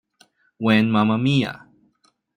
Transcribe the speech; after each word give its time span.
When 0.57 0.89
Mamma 0.89 1.15
Mia! 1.19 1.67